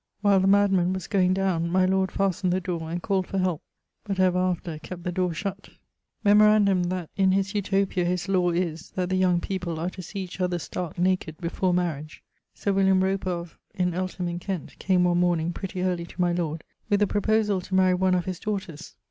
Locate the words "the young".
9.09-9.39